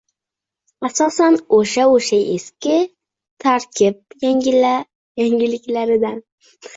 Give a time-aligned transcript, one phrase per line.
[0.87, 2.77] Asosan o‘sha-o‘sha eski
[3.45, 3.99] tarkib,
[5.23, 6.17] yangiliklardan